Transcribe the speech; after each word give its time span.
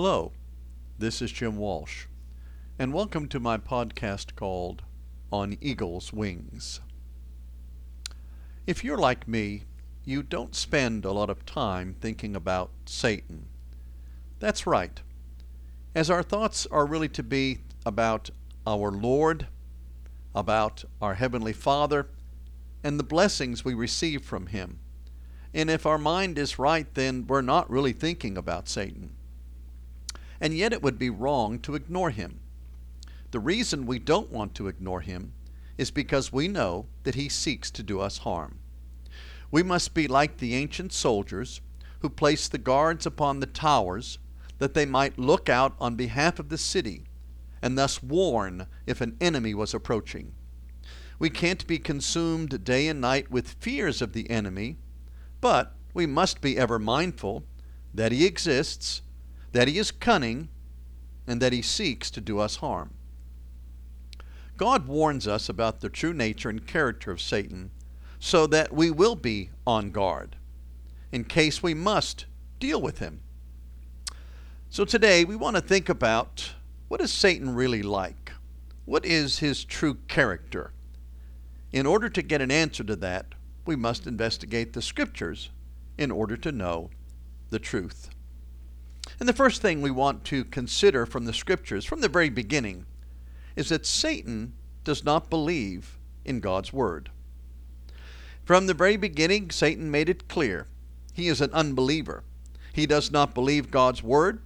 Hello, 0.00 0.30
this 0.96 1.20
is 1.20 1.32
Jim 1.32 1.56
Walsh, 1.56 2.06
and 2.78 2.92
welcome 2.92 3.26
to 3.26 3.40
my 3.40 3.58
podcast 3.58 4.36
called 4.36 4.82
On 5.32 5.58
Eagle's 5.60 6.12
Wings. 6.12 6.80
If 8.64 8.84
you're 8.84 8.96
like 8.96 9.26
me, 9.26 9.64
you 10.04 10.22
don't 10.22 10.54
spend 10.54 11.04
a 11.04 11.10
lot 11.10 11.30
of 11.30 11.44
time 11.44 11.96
thinking 12.00 12.36
about 12.36 12.70
Satan. 12.86 13.48
That's 14.38 14.68
right, 14.68 15.02
as 15.96 16.10
our 16.10 16.22
thoughts 16.22 16.64
are 16.66 16.86
really 16.86 17.08
to 17.08 17.24
be 17.24 17.58
about 17.84 18.30
our 18.68 18.92
Lord, 18.92 19.48
about 20.32 20.84
our 21.02 21.14
Heavenly 21.14 21.52
Father, 21.52 22.06
and 22.84 23.00
the 23.00 23.02
blessings 23.02 23.64
we 23.64 23.74
receive 23.74 24.22
from 24.22 24.46
Him. 24.46 24.78
And 25.52 25.68
if 25.68 25.86
our 25.86 25.98
mind 25.98 26.38
is 26.38 26.56
right, 26.56 26.86
then 26.94 27.26
we're 27.26 27.40
not 27.40 27.68
really 27.68 27.92
thinking 27.92 28.38
about 28.38 28.68
Satan. 28.68 29.16
And 30.40 30.54
yet 30.54 30.72
it 30.72 30.82
would 30.82 30.98
be 30.98 31.10
wrong 31.10 31.58
to 31.60 31.74
ignore 31.74 32.10
him. 32.10 32.40
The 33.30 33.40
reason 33.40 33.86
we 33.86 33.98
don't 33.98 34.30
want 34.30 34.54
to 34.54 34.68
ignore 34.68 35.00
him 35.00 35.32
is 35.76 35.90
because 35.90 36.32
we 36.32 36.48
know 36.48 36.86
that 37.04 37.14
he 37.14 37.28
seeks 37.28 37.70
to 37.72 37.82
do 37.82 38.00
us 38.00 38.18
harm. 38.18 38.58
We 39.50 39.62
must 39.62 39.94
be 39.94 40.08
like 40.08 40.38
the 40.38 40.54
ancient 40.54 40.92
soldiers 40.92 41.60
who 42.00 42.08
placed 42.08 42.52
the 42.52 42.58
guards 42.58 43.06
upon 43.06 43.40
the 43.40 43.46
towers 43.46 44.18
that 44.58 44.74
they 44.74 44.86
might 44.86 45.18
look 45.18 45.48
out 45.48 45.74
on 45.80 45.96
behalf 45.96 46.38
of 46.38 46.48
the 46.48 46.58
city 46.58 47.04
and 47.60 47.76
thus 47.76 48.02
warn 48.02 48.66
if 48.86 49.00
an 49.00 49.16
enemy 49.20 49.54
was 49.54 49.74
approaching. 49.74 50.32
We 51.18 51.30
can't 51.30 51.66
be 51.66 51.78
consumed 51.78 52.64
day 52.64 52.88
and 52.88 53.00
night 53.00 53.30
with 53.30 53.56
fears 53.60 54.00
of 54.00 54.12
the 54.12 54.30
enemy 54.30 54.76
but 55.40 55.74
we 55.94 56.06
must 56.06 56.40
be 56.40 56.58
ever 56.58 56.78
mindful 56.78 57.44
that 57.94 58.12
he 58.12 58.26
exists, 58.26 59.02
that 59.52 59.68
he 59.68 59.78
is 59.78 59.90
cunning, 59.90 60.48
and 61.26 61.40
that 61.40 61.52
he 61.52 61.62
seeks 61.62 62.10
to 62.10 62.20
do 62.20 62.38
us 62.38 62.56
harm. 62.56 62.90
God 64.56 64.88
warns 64.88 65.28
us 65.28 65.48
about 65.48 65.80
the 65.80 65.88
true 65.88 66.12
nature 66.12 66.48
and 66.48 66.66
character 66.66 67.10
of 67.10 67.20
Satan 67.20 67.70
so 68.18 68.46
that 68.48 68.72
we 68.72 68.90
will 68.90 69.14
be 69.14 69.50
on 69.66 69.90
guard 69.90 70.36
in 71.12 71.24
case 71.24 71.62
we 71.62 71.74
must 71.74 72.26
deal 72.58 72.80
with 72.80 72.98
him. 72.98 73.20
So 74.68 74.84
today 74.84 75.24
we 75.24 75.36
want 75.36 75.56
to 75.56 75.62
think 75.62 75.88
about 75.88 76.54
what 76.88 77.00
is 77.00 77.12
Satan 77.12 77.54
really 77.54 77.82
like? 77.82 78.32
What 78.84 79.04
is 79.04 79.38
his 79.38 79.64
true 79.64 79.98
character? 80.08 80.72
In 81.72 81.86
order 81.86 82.08
to 82.08 82.22
get 82.22 82.40
an 82.40 82.50
answer 82.50 82.82
to 82.84 82.96
that, 82.96 83.26
we 83.64 83.76
must 83.76 84.06
investigate 84.06 84.72
the 84.72 84.82
scriptures 84.82 85.50
in 85.98 86.10
order 86.10 86.36
to 86.38 86.50
know 86.50 86.90
the 87.50 87.58
truth. 87.58 88.10
And 89.20 89.28
the 89.28 89.32
first 89.32 89.62
thing 89.62 89.82
we 89.82 89.90
want 89.90 90.24
to 90.24 90.44
consider 90.44 91.06
from 91.06 91.24
the 91.24 91.32
scriptures, 91.32 91.84
from 91.84 92.00
the 92.00 92.08
very 92.08 92.28
beginning, 92.28 92.86
is 93.56 93.68
that 93.68 93.86
Satan 93.86 94.52
does 94.84 95.04
not 95.04 95.30
believe 95.30 95.98
in 96.24 96.40
God's 96.40 96.72
word. 96.72 97.10
From 98.44 98.66
the 98.66 98.74
very 98.74 98.96
beginning, 98.96 99.50
Satan 99.50 99.90
made 99.90 100.08
it 100.08 100.28
clear 100.28 100.66
he 101.12 101.28
is 101.28 101.40
an 101.40 101.52
unbeliever. 101.52 102.22
He 102.72 102.86
does 102.86 103.10
not 103.10 103.34
believe 103.34 103.70
God's 103.70 104.02
word. 104.02 104.40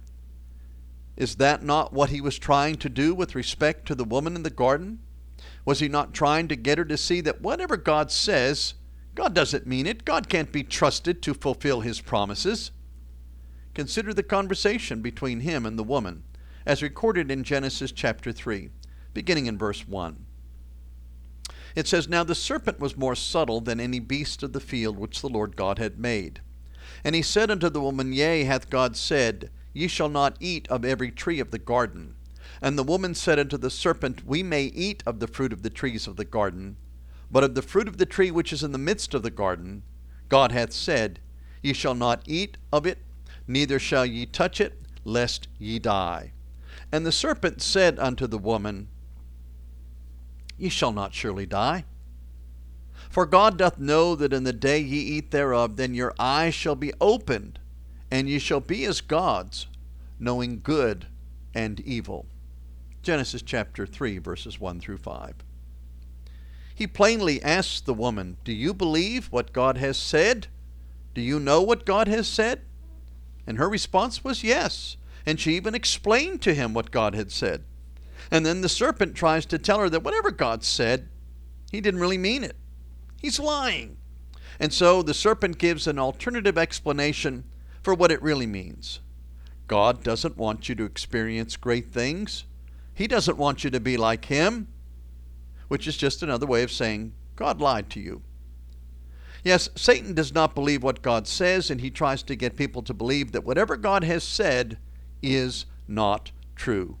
Is 1.15 1.35
that 1.35 1.63
not 1.63 1.93
what 1.93 2.09
he 2.09 2.19
was 2.19 2.39
trying 2.39 2.77
to 2.77 2.89
do 2.89 3.13
with 3.13 3.35
respect 3.35 3.85
to 3.87 3.95
the 3.95 4.03
woman 4.03 4.35
in 4.35 4.41
the 4.41 4.49
garden? 4.49 4.99
Was 5.65 5.79
he 5.79 5.87
not 5.87 6.13
trying 6.13 6.47
to 6.47 6.55
get 6.55 6.79
her 6.79 6.85
to 6.85 6.97
see 6.97 7.21
that 7.21 7.41
whatever 7.41 7.77
God 7.77 8.11
says 8.11 8.73
God 9.15 9.33
doesn't 9.33 9.67
mean 9.67 9.85
it. 9.85 10.05
God 10.05 10.27
can't 10.27 10.51
be 10.51 10.63
trusted 10.63 11.21
to 11.23 11.33
fulfill 11.33 11.81
his 11.81 12.01
promises. 12.01 12.71
Consider 13.73 14.13
the 14.13 14.23
conversation 14.23 15.01
between 15.01 15.39
him 15.39 15.65
and 15.65 15.77
the 15.77 15.83
woman, 15.83 16.23
as 16.65 16.83
recorded 16.83 17.31
in 17.31 17.43
Genesis 17.43 17.91
chapter 17.91 18.31
3, 18.31 18.69
beginning 19.13 19.47
in 19.47 19.57
verse 19.57 19.87
1. 19.87 20.25
It 21.75 21.87
says, 21.87 22.07
Now 22.07 22.23
the 22.23 22.35
serpent 22.35 22.79
was 22.79 22.95
more 22.95 23.15
subtle 23.15 23.61
than 23.61 23.79
any 23.79 23.99
beast 23.99 24.43
of 24.43 24.53
the 24.53 24.59
field 24.59 24.99
which 24.99 25.21
the 25.21 25.29
Lord 25.29 25.55
God 25.55 25.79
had 25.79 25.97
made. 25.97 26.41
And 27.03 27.15
he 27.15 27.21
said 27.21 27.49
unto 27.49 27.69
the 27.69 27.81
woman, 27.81 28.13
Yea, 28.13 28.43
hath 28.43 28.69
God 28.69 28.95
said, 28.95 29.49
Ye 29.73 29.87
shall 29.87 30.09
not 30.09 30.37
eat 30.39 30.67
of 30.67 30.85
every 30.85 31.09
tree 31.11 31.39
of 31.39 31.49
the 31.49 31.57
garden. 31.57 32.15
And 32.61 32.77
the 32.77 32.83
woman 32.83 33.15
said 33.15 33.39
unto 33.39 33.57
the 33.57 33.71
serpent, 33.71 34.25
We 34.25 34.43
may 34.43 34.65
eat 34.65 35.01
of 35.05 35.19
the 35.19 35.27
fruit 35.27 35.51
of 35.51 35.63
the 35.63 35.71
trees 35.71 36.05
of 36.05 36.15
the 36.15 36.25
garden. 36.25 36.77
But 37.31 37.43
of 37.43 37.55
the 37.55 37.63
fruit 37.63 37.87
of 37.87 37.97
the 37.97 38.05
tree 38.05 38.29
which 38.29 38.53
is 38.53 38.63
in 38.63 38.71
the 38.71 38.77
midst 38.77 39.15
of 39.15 39.23
the 39.23 39.31
garden, 39.31 39.81
God 40.29 40.51
hath 40.51 40.71
said, 40.71 41.19
Ye 41.63 41.73
shall 41.73 41.95
not 41.95 42.21
eat 42.27 42.57
of 42.71 42.85
it, 42.85 42.99
neither 43.47 43.79
shall 43.79 44.05
ye 44.05 44.25
touch 44.25 44.61
it, 44.61 44.79
lest 45.03 45.47
ye 45.59 45.79
die. 45.79 46.31
And 46.91 47.05
the 47.05 47.11
serpent 47.11 47.61
said 47.61 47.99
unto 47.99 48.27
the 48.27 48.37
woman, 48.37 48.87
Ye 50.57 50.69
shall 50.69 50.93
not 50.93 51.13
surely 51.13 51.45
die. 51.45 51.85
For 53.09 53.25
God 53.25 53.57
doth 53.57 53.77
know 53.77 54.15
that 54.15 54.33
in 54.33 54.43
the 54.43 54.53
day 54.53 54.79
ye 54.79 54.99
eat 55.17 55.31
thereof, 55.31 55.75
then 55.75 55.93
your 55.93 56.13
eyes 56.17 56.53
shall 56.53 56.75
be 56.75 56.93
opened, 57.01 57.59
and 58.09 58.29
ye 58.29 58.39
shall 58.39 58.59
be 58.59 58.85
as 58.85 59.01
gods, 59.01 59.67
knowing 60.19 60.61
good 60.63 61.07
and 61.53 61.79
evil. 61.81 62.25
Genesis 63.01 63.41
chapter 63.41 63.85
3, 63.85 64.17
verses 64.19 64.59
1 64.59 64.79
through 64.79 64.97
5. 64.97 65.35
He 66.73 66.87
plainly 66.87 67.41
asks 67.43 67.81
the 67.81 67.93
woman, 67.93 68.37
Do 68.43 68.53
you 68.53 68.73
believe 68.73 69.27
what 69.27 69.53
God 69.53 69.77
has 69.77 69.97
said? 69.97 70.47
Do 71.13 71.21
you 71.21 71.39
know 71.39 71.61
what 71.61 71.85
God 71.85 72.07
has 72.07 72.27
said? 72.27 72.61
And 73.45 73.57
her 73.57 73.69
response 73.69 74.23
was 74.23 74.43
yes. 74.43 74.97
And 75.25 75.39
she 75.39 75.55
even 75.55 75.75
explained 75.75 76.41
to 76.41 76.53
him 76.53 76.73
what 76.73 76.91
God 76.91 77.15
had 77.15 77.31
said. 77.31 77.63
And 78.31 78.45
then 78.45 78.61
the 78.61 78.69
serpent 78.69 79.15
tries 79.15 79.45
to 79.47 79.57
tell 79.57 79.79
her 79.79 79.89
that 79.89 80.03
whatever 80.03 80.31
God 80.31 80.63
said, 80.63 81.09
he 81.71 81.81
didn't 81.81 81.99
really 81.99 82.17
mean 82.17 82.43
it. 82.43 82.55
He's 83.21 83.39
lying. 83.39 83.97
And 84.59 84.71
so 84.71 85.01
the 85.01 85.13
serpent 85.13 85.57
gives 85.57 85.87
an 85.87 85.99
alternative 85.99 86.57
explanation 86.57 87.43
for 87.81 87.93
what 87.93 88.11
it 88.11 88.21
really 88.21 88.47
means. 88.47 88.99
God 89.67 90.03
doesn't 90.03 90.37
want 90.37 90.69
you 90.69 90.75
to 90.75 90.83
experience 90.83 91.57
great 91.57 91.91
things. 91.91 92.45
He 92.93 93.07
doesn't 93.07 93.37
want 93.37 93.63
you 93.63 93.69
to 93.71 93.79
be 93.79 93.97
like 93.97 94.25
Him 94.25 94.67
which 95.73 95.87
is 95.87 95.97
just 95.97 96.21
another 96.21 96.45
way 96.45 96.61
of 96.61 96.71
saying 96.71 97.11
God 97.35 97.59
lied 97.59 97.89
to 97.89 97.99
you. 97.99 98.21
Yes, 99.43 99.69
Satan 99.75 100.13
does 100.13 100.33
not 100.33 100.55
believe 100.55 100.83
what 100.83 101.01
God 101.01 101.27
says, 101.27 101.69
and 101.69 101.81
he 101.81 101.91
tries 101.91 102.23
to 102.23 102.35
get 102.35 102.55
people 102.55 102.81
to 102.83 102.93
believe 102.93 103.33
that 103.33 103.43
whatever 103.43 103.75
God 103.75 104.03
has 104.03 104.23
said 104.23 104.77
is 105.21 105.65
not 105.87 106.31
true. 106.55 106.97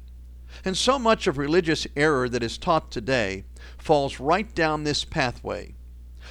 And 0.65 0.77
so 0.77 0.99
much 0.99 1.25
of 1.25 1.37
religious 1.37 1.87
error 1.95 2.27
that 2.29 2.43
is 2.43 2.57
taught 2.57 2.91
today 2.91 3.45
falls 3.77 4.19
right 4.19 4.53
down 4.53 4.83
this 4.83 5.05
pathway. 5.05 5.73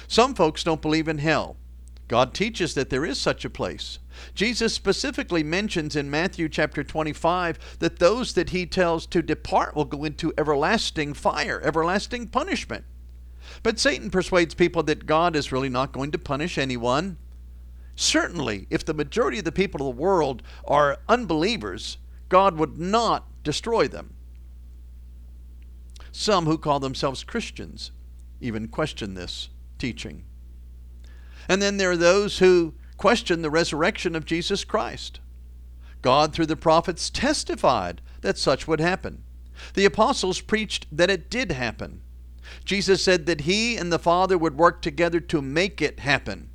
Some 0.07 0.35
folks 0.35 0.63
don't 0.63 0.81
believe 0.81 1.07
in 1.07 1.17
hell. 1.17 1.57
God 2.07 2.33
teaches 2.33 2.73
that 2.75 2.89
there 2.89 3.05
is 3.05 3.19
such 3.19 3.43
a 3.43 3.49
place. 3.49 3.99
Jesus 4.35 4.73
specifically 4.73 5.43
mentions 5.43 5.95
in 5.95 6.11
Matthew 6.11 6.47
chapter 6.47 6.83
25 6.83 7.77
that 7.79 7.97
those 7.97 8.33
that 8.33 8.51
he 8.51 8.65
tells 8.65 9.07
to 9.07 9.21
depart 9.21 9.75
will 9.75 9.85
go 9.85 10.03
into 10.03 10.33
everlasting 10.37 11.13
fire, 11.15 11.59
everlasting 11.63 12.27
punishment. 12.27 12.85
But 13.61 13.79
Satan 13.79 14.09
persuades 14.09 14.53
people 14.53 14.83
that 14.83 15.05
God 15.05 15.35
is 15.35 15.51
really 15.51 15.69
not 15.69 15.91
going 15.91 16.11
to 16.11 16.17
punish 16.17 16.57
anyone. 16.57 17.17
Certainly, 17.95 18.67
if 18.69 18.83
the 18.83 18.93
majority 18.93 19.39
of 19.39 19.45
the 19.45 19.51
people 19.51 19.81
of 19.81 19.95
the 19.95 20.01
world 20.01 20.41
are 20.65 20.99
unbelievers, 21.07 21.97
God 22.29 22.57
would 22.57 22.77
not 22.77 23.27
destroy 23.43 23.87
them. 23.87 24.15
Some 26.11 26.45
who 26.45 26.57
call 26.57 26.79
themselves 26.79 27.23
Christians 27.23 27.91
even 28.39 28.67
question 28.67 29.13
this 29.13 29.49
teaching. 29.77 30.25
And 31.47 31.61
then 31.61 31.77
there 31.77 31.91
are 31.91 31.97
those 31.97 32.39
who 32.39 32.73
question 32.97 33.41
the 33.41 33.49
resurrection 33.49 34.15
of 34.15 34.25
Jesus 34.25 34.63
Christ. 34.63 35.19
God, 36.01 36.33
through 36.33 36.45
the 36.47 36.55
prophets, 36.55 37.09
testified 37.09 38.01
that 38.21 38.37
such 38.37 38.67
would 38.67 38.79
happen. 38.79 39.23
The 39.73 39.85
apostles 39.85 40.41
preached 40.41 40.85
that 40.91 41.09
it 41.09 41.29
did 41.29 41.51
happen. 41.51 42.01
Jesus 42.65 43.03
said 43.03 43.25
that 43.25 43.41
he 43.41 43.77
and 43.77 43.91
the 43.91 43.99
Father 43.99 44.37
would 44.37 44.57
work 44.57 44.81
together 44.81 45.19
to 45.19 45.41
make 45.41 45.81
it 45.81 45.99
happen. 45.99 46.49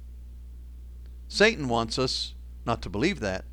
Satan 1.29 1.69
wants 1.69 1.99
us 1.99 2.35
not 2.65 2.83
to 2.83 2.91
believe 2.91 3.21
that 3.21 3.45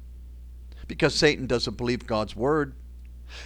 because 0.87 1.15
Satan 1.15 1.47
doesn't 1.47 1.77
believe 1.77 2.07
God's 2.07 2.35
word. 2.35 2.73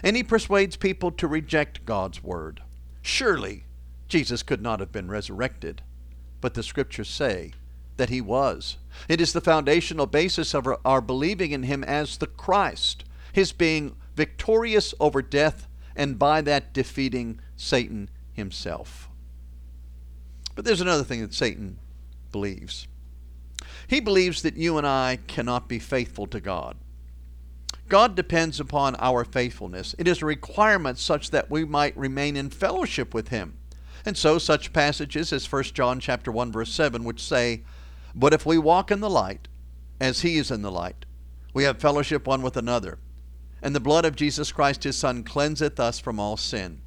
And 0.04 0.16
he 0.16 0.24
persuades 0.24 0.76
people 0.76 1.12
to 1.12 1.28
reject 1.28 1.86
God's 1.86 2.24
word. 2.24 2.62
Surely 3.02 3.64
Jesus 4.08 4.44
could 4.44 4.62
not 4.62 4.80
have 4.80 4.92
been 4.92 5.10
resurrected, 5.10 5.82
but 6.42 6.54
the 6.54 6.64
scriptures 6.64 7.10
say 7.10 7.54
that 7.98 8.10
he 8.10 8.22
was. 8.22 8.78
It 9.08 9.22
is 9.22 9.34
the 9.34 9.42
foundational 9.42 10.06
basis 10.06 10.54
of 10.54 10.68
our, 10.84 11.02
believing 11.02 11.52
in 11.52 11.64
him 11.64 11.84
as 11.84 12.18
the 12.18 12.28
Christ, 12.28 13.04
his 13.34 13.52
being 13.52 13.96
victorious 14.16 14.94
over 15.00 15.22
death 15.22 15.68
and 15.96 16.20
by 16.20 16.42
that 16.42 16.74
defeating 16.74 17.40
Satan 17.56 18.10
himself. 18.40 19.08
But 20.56 20.66
there's 20.66 20.82
another 20.82 21.04
thing 21.04 21.22
that 21.22 21.34
Satan 21.34 21.78
believes. 22.32 22.88
He 23.88 24.00
believes 24.00 24.42
that 24.42 24.58
you 24.58 24.78
and 24.78 24.86
I 24.86 25.20
cannot 25.28 25.68
be 25.68 25.80
faithful 25.80 26.28
to 26.28 26.40
God. 26.40 26.76
God 27.88 28.16
depends 28.16 28.60
upon 28.60 28.96
our 29.00 29.26
faithfulness. 29.26 29.96
It 29.98 30.08
is 30.08 30.22
a 30.22 30.26
requirement 30.26 31.00
such 31.00 31.32
that 31.32 31.50
we 31.50 31.66
might 31.66 31.98
remain 31.98 32.36
in 32.36 32.50
fellowship 32.50 33.14
with 33.14 33.30
him. 33.30 33.58
And 34.06 34.16
so 34.16 34.38
such 34.38 34.74
passages 34.74 35.34
as 35.34 35.52
1 35.52 35.64
John 35.74 36.00
chapter 36.00 36.32
1 36.32 36.52
verse 36.52 36.72
7 36.72 37.04
which 37.04 37.22
say, 37.22 37.64
"But 38.14 38.34
if 38.34 38.46
we 38.46 38.58
walk 38.58 38.92
in 38.92 39.00
the 39.00 39.10
light, 39.10 39.48
as 40.00 40.22
he 40.22 40.38
is 40.38 40.52
in 40.52 40.62
the 40.62 40.72
light, 40.72 41.06
we 41.54 41.64
have 41.64 41.80
fellowship 41.80 42.28
one 42.28 42.42
with 42.42 42.56
another, 42.56 43.00
and 43.62 43.76
the 43.76 43.80
blood 43.80 44.06
of 44.06 44.16
Jesus 44.16 44.52
Christ 44.52 44.84
his 44.84 44.96
son 44.96 45.24
cleanseth 45.24 45.80
us 45.80 46.00
from 46.00 46.20
all 46.20 46.38
sin." 46.38 46.82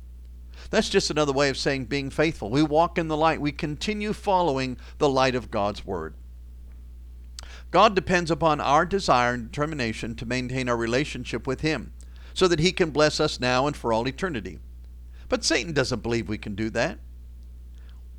That's 0.71 0.89
just 0.89 1.11
another 1.11 1.33
way 1.33 1.49
of 1.49 1.57
saying 1.57 1.87
being 1.87 2.11
faithful. 2.11 2.51
We 2.51 2.63
walk 2.63 2.99
in 2.99 3.09
the 3.09 3.17
light. 3.17 3.41
We 3.41 3.53
continue 3.53 4.13
following 4.13 4.77
the 4.99 5.09
light 5.09 5.35
of 5.35 5.51
God's 5.51 5.85
word. 5.85 6.15
God 7.71 7.95
depends 7.95 8.31
upon 8.31 8.61
our 8.61 8.85
desire 8.85 9.33
and 9.33 9.51
determination 9.51 10.15
to 10.17 10.27
maintain 10.27 10.69
our 10.69 10.77
relationship 10.77 11.47
with 11.47 11.63
Him 11.63 11.93
so 12.35 12.47
that 12.49 12.61
He 12.61 12.73
can 12.73 12.91
bless 12.91 13.19
us 13.19 13.41
now 13.41 13.67
and 13.67 13.77
for 13.77 13.93
all 13.93 14.07
eternity. 14.07 14.59
But 15.29 15.45
Satan 15.45 15.73
doesn't 15.73 16.03
believe 16.03 16.29
we 16.29 16.39
can 16.39 16.55
do 16.55 16.69
that. 16.71 16.99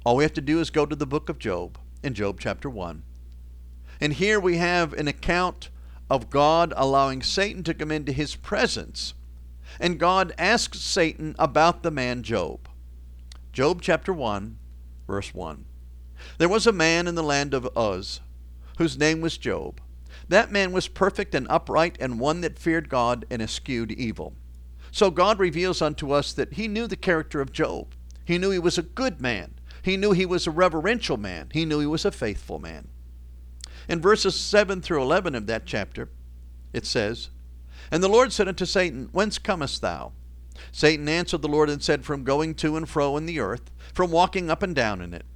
All 0.06 0.16
we 0.16 0.24
have 0.24 0.34
to 0.34 0.42
do 0.42 0.60
is 0.60 0.70
go 0.70 0.86
to 0.86 0.96
the 0.96 1.06
book 1.06 1.30
of 1.30 1.40
Job 1.40 1.78
in 2.02 2.14
Job 2.14 2.40
chapter 2.40 2.70
1. 2.70 3.04
And 4.02 4.14
here 4.14 4.40
we 4.40 4.58
have 4.58 4.94
an 4.94 5.08
account 5.08 5.70
of 6.10 6.30
God 6.30 6.74
allowing 6.76 7.22
Satan 7.22 7.64
to 7.64 7.74
come 7.74 7.92
into 7.92 8.12
His 8.12 8.36
presence. 8.36 9.14
And 9.80 10.00
God 10.00 10.34
asks 10.38 10.80
Satan 10.80 11.36
about 11.40 11.84
the 11.84 11.92
man 11.92 12.24
Job. 12.24 12.68
Job 13.52 13.82
chapter 13.82 14.14
1, 14.14 14.58
verse 15.08 15.34
1. 15.34 15.66
There 16.38 16.50
was 16.50 16.66
a 16.66 16.72
man 16.72 17.08
in 17.08 17.16
the 17.16 17.24
land 17.24 17.54
of 17.54 17.70
Uz 17.78 18.22
whose 18.78 18.98
name 18.98 19.22
was 19.22 19.38
Job. 19.38 19.80
That 20.30 20.52
man 20.52 20.72
was 20.72 20.88
perfect 20.88 21.36
and 21.36 21.48
upright, 21.50 21.98
and 22.00 22.20
one 22.20 22.42
that 22.42 22.58
feared 22.58 22.90
God 22.90 23.26
and 23.30 23.42
eschewed 23.42 23.92
evil. 23.92 24.34
So 24.92 25.12
God 25.12 25.40
reveals 25.40 25.82
unto 25.82 26.12
us 26.12 26.34
that 26.34 26.54
he 26.54 26.68
knew 26.68 26.88
the 26.88 26.96
character 26.96 27.42
of 27.42 27.52
Job. 27.52 27.94
He 28.26 28.38
knew 28.38 28.52
he 28.52 28.60
was 28.60 28.78
a 28.78 28.84
good 28.84 29.20
man. 29.20 29.56
He 29.82 29.98
knew 29.98 30.12
he 30.12 30.26
was 30.26 30.48
a 30.48 30.52
reverential 30.52 31.18
man. 31.18 31.50
He 31.52 31.66
knew 31.66 31.80
he 31.80 31.86
was 31.86 32.06
a 32.06 32.12
faithful 32.12 32.60
man. 32.60 32.88
In 33.90 34.02
verses 34.02 34.40
7 34.40 34.82
through 34.82 35.02
11 35.02 35.36
of 35.36 35.48
that 35.48 35.66
chapter, 35.66 36.10
it 36.72 36.86
says, 36.86 37.30
And 37.94 38.02
the 38.02 38.10
Lord 38.10 38.34
said 38.34 38.48
unto 38.48 38.66
Satan, 38.66 39.10
Whence 39.12 39.38
comest 39.38 39.82
thou? 39.82 40.14
Satan 40.72 41.08
answered 41.08 41.44
the 41.44 41.48
Lord 41.48 41.70
and 41.70 41.84
said, 41.84 42.04
From 42.04 42.24
going 42.24 42.56
to 42.56 42.76
and 42.76 42.90
fro 42.90 43.18
in 43.18 43.28
the 43.28 43.40
earth, 43.40 43.70
from 43.94 44.10
walking 44.10 44.50
up 44.50 44.64
and 44.64 44.74
down 44.74 45.00
in 45.00 45.14
it. 45.14 45.28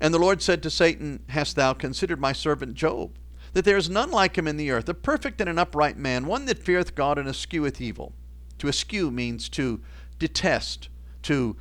And 0.00 0.12
the 0.12 0.18
Lord 0.18 0.42
said 0.42 0.64
to 0.64 0.68
Satan, 0.68 1.22
Hast 1.28 1.54
thou 1.54 1.74
considered 1.74 2.18
my 2.18 2.32
servant 2.32 2.74
Job? 2.74 3.12
That 3.52 3.64
there 3.64 3.76
is 3.76 3.88
none 3.88 4.10
like 4.10 4.36
him 4.36 4.48
in 4.48 4.56
the 4.56 4.72
earth, 4.72 4.88
a 4.88 4.94
perfect 4.94 5.40
and 5.40 5.48
an 5.48 5.60
upright 5.60 5.96
man, 5.96 6.26
one 6.26 6.46
that 6.46 6.58
feareth 6.58 6.96
God 6.96 7.18
and 7.18 7.28
escheweth 7.28 7.80
evil. 7.80 8.12
To 8.58 8.68
eschew 8.68 9.12
means 9.12 9.48
to 9.50 9.80
detest, 10.18 10.88
to 11.22 11.56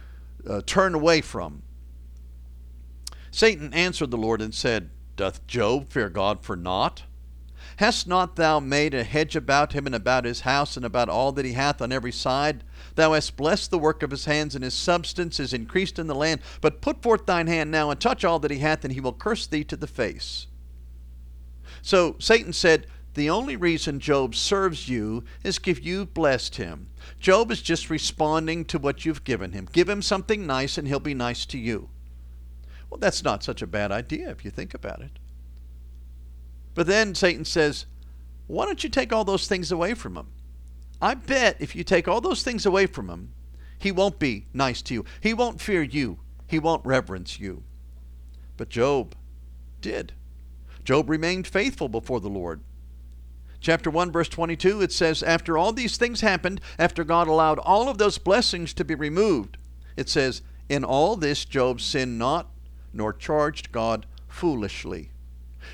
uh, 0.50 0.64
turn 0.66 0.96
away 0.96 1.22
from. 1.22 1.62
Satan 3.30 3.72
answered 3.76 4.10
the 4.10 4.18
Lord 4.18 4.42
and 4.42 4.56
said, 4.56 4.90
Doth 5.18 5.46
Job 5.46 5.90
fear 5.90 6.10
God 6.10 6.44
for 6.44 6.56
naught? 6.56 7.04
Hast 7.78 8.08
not 8.08 8.38
thou 8.38 8.62
made 8.62 8.94
a 8.94 9.04
hedge 9.04 9.36
about 9.36 9.74
him 9.74 9.86
and 9.86 9.96
about 9.96 10.24
his 10.24 10.42
house 10.42 10.78
and 10.78 10.86
about 10.86 11.10
all 11.10 11.34
that 11.34 11.44
he 11.44 11.54
hath 11.54 11.82
on 11.82 11.92
every 11.92 12.12
side? 12.12 12.64
Thou 12.96 13.12
hast 13.14 13.36
blessed 13.36 13.70
the 13.70 13.80
work 13.80 14.02
of 14.02 14.12
his 14.12 14.26
hands, 14.26 14.56
and 14.56 14.64
his 14.64 14.74
substance 14.74 15.40
is 15.42 15.54
increased 15.54 16.00
in 16.00 16.08
the 16.08 16.16
land. 16.16 16.40
But 16.62 16.82
put 16.82 17.02
forth 17.02 17.26
thine 17.26 17.48
hand 17.48 17.72
now 17.72 17.90
and 17.90 18.00
touch 18.00 18.24
all 18.24 18.40
that 18.40 18.52
he 18.52 18.60
hath, 18.60 18.86
and 18.86 18.94
he 18.94 19.02
will 19.02 19.14
curse 19.14 19.46
thee 19.46 19.66
to 19.66 19.76
the 19.76 19.88
face. 19.88 20.48
So 21.82 22.16
Satan 22.18 22.54
said, 22.54 22.88
The 23.14 23.30
only 23.30 23.58
reason 23.58 24.00
Job 24.00 24.36
serves 24.36 24.88
you 24.88 25.26
is 25.44 25.60
if 25.66 25.84
you've 25.84 26.14
blessed 26.14 26.56
him. 26.56 26.88
Job 27.20 27.52
is 27.52 27.62
just 27.62 27.90
responding 27.90 28.64
to 28.66 28.80
what 28.80 29.04
you've 29.04 29.26
given 29.26 29.52
him. 29.52 29.68
Give 29.74 29.90
him 29.90 30.02
something 30.02 30.48
nice, 30.48 30.78
and 30.78 30.88
he'll 30.88 31.02
be 31.02 31.14
nice 31.14 31.46
to 31.48 31.58
you. 31.58 31.90
Well, 32.90 33.00
that's 33.00 33.24
not 33.24 33.44
such 33.44 33.62
a 33.62 33.68
bad 33.68 33.92
idea 33.92 34.30
if 34.30 34.46
you 34.46 34.52
think 34.52 34.74
about 34.74 35.02
it. 35.02 35.20
But 36.76 36.88
then 36.88 37.16
Satan 37.16 37.46
says, 37.46 37.88
Why 38.48 38.66
don't 38.66 38.84
you 38.84 38.90
take 38.90 39.12
all 39.12 39.24
those 39.24 39.48
things 39.48 39.72
away 39.72 39.96
from 39.96 40.16
him? 40.16 40.28
I 41.02 41.16
bet 41.16 41.58
if 41.60 41.76
you 41.76 41.84
take 41.84 42.08
all 42.08 42.22
those 42.22 42.44
things 42.44 42.66
away 42.66 42.86
from 42.86 43.10
him, 43.10 43.32
he 43.80 43.92
won't 43.92 44.20
be 44.20 44.46
nice 44.54 44.82
to 44.84 44.94
you. 44.94 45.06
He 45.22 45.34
won't 45.34 45.62
fear 45.62 45.82
you. 45.82 46.20
He 46.48 46.60
won't 46.60 46.86
reverence 46.86 47.40
you. 47.40 47.64
But 48.58 48.70
Job 48.70 49.16
did. 49.82 50.14
Job 50.84 51.10
remained 51.10 51.48
faithful 51.48 51.90
before 51.90 52.20
the 52.20 52.30
Lord. 52.30 52.62
Chapter 53.60 53.90
1, 53.90 54.12
verse 54.12 54.30
22, 54.30 54.82
it 54.82 54.92
says, 54.92 55.24
After 55.24 55.58
all 55.58 55.74
these 55.74 55.98
things 55.98 56.22
happened, 56.22 56.62
after 56.78 57.04
God 57.04 57.28
allowed 57.28 57.58
all 57.60 57.90
of 57.90 57.98
those 57.98 58.20
blessings 58.20 58.74
to 58.76 58.86
be 58.86 58.94
removed, 58.94 59.58
it 59.98 60.08
says, 60.08 60.44
In 60.70 60.84
all 60.84 61.16
this 61.16 61.46
Job 61.46 61.82
sinned 61.82 62.20
not, 62.20 62.52
nor 62.94 63.12
charged 63.12 63.72
God 63.72 64.06
foolishly. 64.28 65.10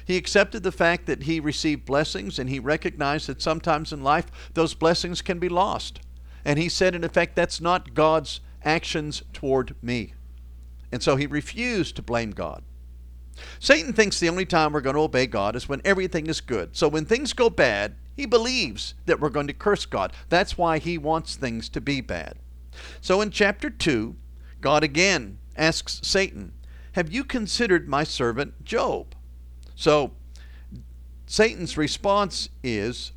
He 0.05 0.17
accepted 0.17 0.63
the 0.63 0.71
fact 0.71 1.05
that 1.05 1.23
he 1.23 1.39
received 1.39 1.85
blessings 1.85 2.39
and 2.39 2.49
he 2.49 2.59
recognized 2.59 3.27
that 3.27 3.41
sometimes 3.41 3.93
in 3.93 4.03
life 4.03 4.27
those 4.53 4.73
blessings 4.73 5.21
can 5.21 5.39
be 5.39 5.49
lost. 5.49 5.99
And 6.43 6.57
he 6.57 6.69
said, 6.69 6.95
in 6.95 7.03
effect, 7.03 7.35
that's 7.35 7.61
not 7.61 7.93
God's 7.93 8.41
actions 8.63 9.23
toward 9.33 9.75
me. 9.81 10.13
And 10.91 11.01
so 11.01 11.15
he 11.15 11.27
refused 11.27 11.95
to 11.95 12.01
blame 12.01 12.31
God. 12.31 12.63
Satan 13.59 13.93
thinks 13.93 14.19
the 14.19 14.29
only 14.29 14.45
time 14.45 14.73
we're 14.73 14.81
going 14.81 14.95
to 14.95 15.01
obey 15.01 15.25
God 15.25 15.55
is 15.55 15.69
when 15.69 15.81
everything 15.85 16.27
is 16.27 16.41
good. 16.41 16.75
So 16.75 16.87
when 16.87 17.05
things 17.05 17.33
go 17.33 17.49
bad, 17.49 17.95
he 18.15 18.25
believes 18.25 18.93
that 19.05 19.19
we're 19.19 19.29
going 19.29 19.47
to 19.47 19.53
curse 19.53 19.85
God. 19.85 20.13
That's 20.29 20.57
why 20.57 20.79
he 20.79 20.97
wants 20.97 21.35
things 21.35 21.69
to 21.69 21.81
be 21.81 22.01
bad. 22.01 22.37
So 22.99 23.21
in 23.21 23.31
chapter 23.31 23.69
2, 23.69 24.15
God 24.59 24.83
again 24.83 25.37
asks 25.55 26.01
Satan, 26.03 26.53
Have 26.93 27.11
you 27.11 27.23
considered 27.23 27.87
my 27.87 28.03
servant 28.03 28.63
Job? 28.63 29.15
So 29.81 30.11
Satan's 31.25 31.75
response 31.75 32.49
is 32.63 33.13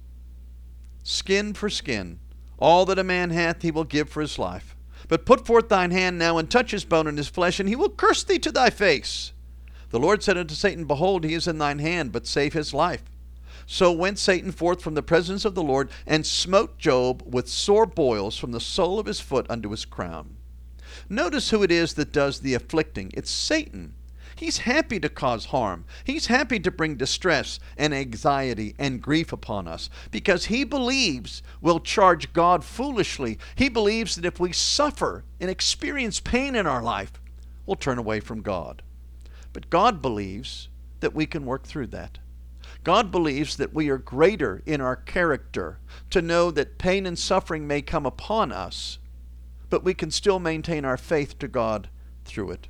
skin 1.02 1.52
for 1.52 1.68
skin. 1.68 2.20
All 2.58 2.86
that 2.86 2.98
a 2.98 3.04
man 3.04 3.28
hath 3.28 3.60
he 3.60 3.70
will 3.70 3.84
give 3.84 4.08
for 4.08 4.22
his 4.22 4.38
life. 4.38 4.74
But 5.06 5.26
put 5.26 5.46
forth 5.46 5.68
thine 5.68 5.90
hand 5.90 6.18
now 6.18 6.38
and 6.38 6.50
touch 6.50 6.70
his 6.70 6.86
bone 6.86 7.06
and 7.06 7.18
his 7.18 7.28
flesh, 7.28 7.60
and 7.60 7.68
he 7.68 7.76
will 7.76 7.90
curse 7.90 8.24
thee 8.24 8.38
to 8.38 8.50
thy 8.50 8.70
face. 8.70 9.32
The 9.90 9.98
Lord 9.98 10.22
said 10.22 10.38
unto 10.38 10.54
Satan, 10.54 10.86
Behold, 10.86 11.24
he 11.24 11.34
is 11.34 11.46
in 11.46 11.58
thine 11.58 11.80
hand, 11.80 12.12
but 12.12 12.26
save 12.26 12.54
his 12.54 12.72
life. 12.72 13.02
So 13.66 13.92
went 13.92 14.18
Satan 14.18 14.50
forth 14.50 14.80
from 14.80 14.94
the 14.94 15.02
presence 15.02 15.44
of 15.44 15.54
the 15.54 15.62
Lord, 15.62 15.90
and 16.06 16.24
smote 16.24 16.78
Job 16.78 17.22
with 17.26 17.46
sore 17.46 17.84
boils 17.84 18.38
from 18.38 18.52
the 18.52 18.58
sole 18.58 18.98
of 18.98 19.04
his 19.04 19.20
foot 19.20 19.44
unto 19.50 19.68
his 19.68 19.84
crown. 19.84 20.38
Notice 21.10 21.50
who 21.50 21.62
it 21.62 21.70
is 21.70 21.92
that 21.92 22.10
does 22.10 22.40
the 22.40 22.54
afflicting. 22.54 23.10
It's 23.12 23.30
Satan. 23.30 23.92
He's 24.36 24.58
happy 24.58 24.98
to 25.00 25.08
cause 25.08 25.46
harm. 25.46 25.84
He's 26.04 26.26
happy 26.26 26.58
to 26.60 26.70
bring 26.70 26.96
distress 26.96 27.60
and 27.76 27.94
anxiety 27.94 28.74
and 28.78 29.02
grief 29.02 29.32
upon 29.32 29.68
us 29.68 29.90
because 30.10 30.46
he 30.46 30.64
believes 30.64 31.42
we'll 31.60 31.80
charge 31.80 32.32
God 32.32 32.64
foolishly. 32.64 33.38
He 33.54 33.68
believes 33.68 34.16
that 34.16 34.24
if 34.24 34.40
we 34.40 34.52
suffer 34.52 35.24
and 35.40 35.50
experience 35.50 36.20
pain 36.20 36.54
in 36.56 36.66
our 36.66 36.82
life, 36.82 37.12
we'll 37.66 37.76
turn 37.76 37.98
away 37.98 38.20
from 38.20 38.42
God. 38.42 38.82
But 39.52 39.70
God 39.70 40.02
believes 40.02 40.68
that 41.00 41.14
we 41.14 41.26
can 41.26 41.46
work 41.46 41.64
through 41.64 41.88
that. 41.88 42.18
God 42.82 43.10
believes 43.10 43.56
that 43.56 43.72
we 43.72 43.88
are 43.88 43.98
greater 43.98 44.62
in 44.66 44.80
our 44.80 44.96
character 44.96 45.78
to 46.10 46.20
know 46.20 46.50
that 46.50 46.78
pain 46.78 47.06
and 47.06 47.18
suffering 47.18 47.66
may 47.66 47.80
come 47.80 48.04
upon 48.04 48.52
us, 48.52 48.98
but 49.70 49.84
we 49.84 49.94
can 49.94 50.10
still 50.10 50.38
maintain 50.38 50.84
our 50.84 50.96
faith 50.96 51.38
to 51.38 51.48
God 51.48 51.88
through 52.24 52.50
it. 52.50 52.68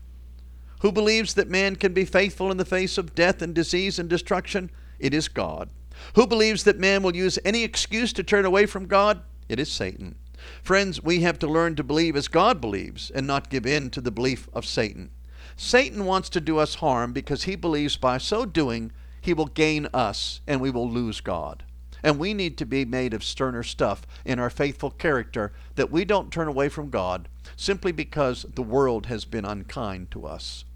Who 0.80 0.92
believes 0.92 1.34
that 1.34 1.48
man 1.48 1.76
can 1.76 1.92
be 1.92 2.04
faithful 2.04 2.50
in 2.50 2.56
the 2.56 2.64
face 2.64 2.98
of 2.98 3.14
death 3.14 3.42
and 3.42 3.54
disease 3.54 3.98
and 3.98 4.08
destruction? 4.08 4.70
It 4.98 5.14
is 5.14 5.28
God. 5.28 5.70
Who 6.14 6.26
believes 6.26 6.64
that 6.64 6.78
man 6.78 7.02
will 7.02 7.16
use 7.16 7.38
any 7.44 7.62
excuse 7.62 8.12
to 8.14 8.22
turn 8.22 8.44
away 8.44 8.66
from 8.66 8.86
God? 8.86 9.22
It 9.48 9.58
is 9.58 9.70
Satan. 9.70 10.16
Friends, 10.62 11.02
we 11.02 11.20
have 11.20 11.38
to 11.38 11.46
learn 11.46 11.76
to 11.76 11.82
believe 11.82 12.16
as 12.16 12.28
God 12.28 12.60
believes 12.60 13.10
and 13.10 13.26
not 13.26 13.50
give 13.50 13.66
in 13.66 13.90
to 13.90 14.00
the 14.00 14.10
belief 14.10 14.48
of 14.52 14.66
Satan. 14.66 15.10
Satan 15.56 16.04
wants 16.04 16.28
to 16.30 16.40
do 16.40 16.58
us 16.58 16.76
harm 16.76 17.12
because 17.12 17.44
he 17.44 17.56
believes 17.56 17.96
by 17.96 18.18
so 18.18 18.44
doing 18.44 18.92
he 19.20 19.32
will 19.32 19.46
gain 19.46 19.88
us 19.94 20.40
and 20.46 20.60
we 20.60 20.70
will 20.70 20.90
lose 20.90 21.20
God. 21.20 21.64
And 22.04 22.18
we 22.18 22.34
need 22.34 22.58
to 22.58 22.66
be 22.66 22.84
made 22.84 23.14
of 23.14 23.24
sterner 23.24 23.62
stuff 23.62 24.06
in 24.26 24.38
our 24.38 24.50
faithful 24.50 24.90
character 24.90 25.54
that 25.76 25.90
we 25.90 26.04
don't 26.04 26.30
turn 26.30 26.48
away 26.48 26.68
from 26.68 26.90
God 26.90 27.30
simply 27.56 27.92
because 27.92 28.44
the 28.54 28.62
world 28.62 29.06
has 29.06 29.24
been 29.24 29.46
unkind 29.46 30.10
to 30.10 30.26
us. 30.26 30.66